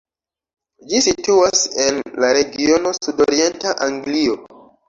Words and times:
Ĝi 0.93 1.01
situas 1.07 1.61
en 1.85 2.01
la 2.25 2.33
regiono 2.39 2.97
sudorienta 3.01 3.79
Anglio. 3.91 4.43